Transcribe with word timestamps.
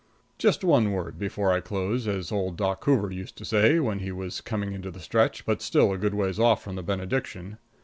Just 0.39 0.63
one 0.63 0.93
word 0.93 1.19
before 1.19 1.51
I 1.53 1.59
close, 1.59 2.07
as 2.07 2.31
old 2.31 2.57
Doc 2.57 2.83
Hoover 2.85 3.11
used 3.11 3.37
to 3.37 3.45
say, 3.45 3.77
when 3.77 3.99
he 3.99 4.11
was 4.11 4.41
coming 4.41 4.73
into 4.73 4.89
the 4.89 4.99
stretch, 4.99 5.45
but 5.45 5.61
still 5.61 5.93
a 5.93 5.97
good 5.99 6.15
ways 6.15 6.39
off 6.39 6.63
from 6.63 6.73
the 6.75 6.81
benediction. 6.81 7.59